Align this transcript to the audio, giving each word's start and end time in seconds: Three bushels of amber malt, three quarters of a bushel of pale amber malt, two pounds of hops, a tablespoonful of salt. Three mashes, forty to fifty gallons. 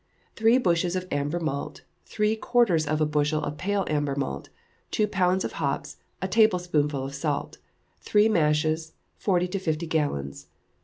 Three 0.35 0.57
bushels 0.57 0.95
of 0.95 1.05
amber 1.11 1.39
malt, 1.39 1.83
three 2.07 2.35
quarters 2.35 2.87
of 2.87 3.01
a 3.01 3.05
bushel 3.05 3.43
of 3.43 3.59
pale 3.59 3.85
amber 3.87 4.15
malt, 4.15 4.49
two 4.89 5.05
pounds 5.05 5.45
of 5.45 5.51
hops, 5.61 5.97
a 6.23 6.27
tablespoonful 6.27 7.03
of 7.05 7.13
salt. 7.13 7.59
Three 7.99 8.27
mashes, 8.27 8.93
forty 9.15 9.47
to 9.49 9.59
fifty 9.59 9.85
gallons. 9.85 10.47